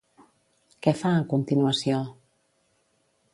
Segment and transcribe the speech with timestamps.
[0.85, 2.01] Què fa a continuació?